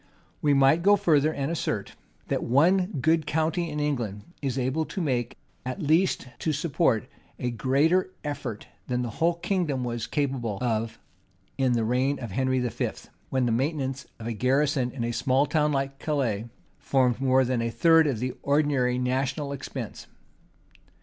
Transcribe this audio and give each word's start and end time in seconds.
And 0.01 0.07
we 0.41 0.53
might 0.55 0.81
go 0.81 0.95
further, 0.95 1.31
and 1.31 1.51
assert, 1.51 1.95
that 2.27 2.41
one 2.43 2.87
good 3.03 3.27
county 3.27 3.69
in 3.69 3.79
England 3.79 4.23
is 4.41 4.57
able 4.57 4.83
to 4.85 4.99
make, 4.99 5.37
at 5.63 5.79
least 5.79 6.27
to 6.39 6.51
support, 6.51 7.07
a 7.37 7.51
greater 7.51 8.09
effort 8.23 8.65
than 8.87 9.03
the 9.03 9.11
whole 9.21 9.35
kingdom 9.35 9.83
was 9.83 10.07
capable 10.07 10.57
of 10.59 10.97
in 11.59 11.73
the 11.73 11.83
reign 11.85 12.17
of 12.17 12.31
Henry 12.31 12.59
V.; 12.59 12.89
when 13.29 13.45
the 13.45 13.51
maintenance 13.51 14.07
of 14.17 14.25
a 14.25 14.33
garrison 14.33 14.89
in 14.89 15.03
a 15.03 15.11
small 15.11 15.45
town 15.45 15.71
like 15.71 15.99
Calais, 15.99 16.45
formed 16.79 17.21
more 17.21 17.45
than 17.45 17.61
a 17.61 17.69
third 17.69 18.07
of 18.07 18.17
the 18.17 18.33
ordinary 18.41 18.97
national 18.97 19.51
expense. 19.51 20.07